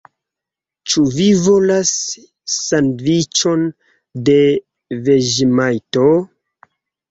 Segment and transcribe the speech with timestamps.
[0.93, 1.91] Ĉu vi volas
[2.55, 3.63] sandviĉon
[4.33, 4.41] de
[5.11, 6.11] veĝemajto?